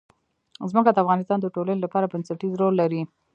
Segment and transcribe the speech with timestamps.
[0.71, 3.01] ځمکه د افغانستان د ټولنې لپاره بنسټيز رول لري.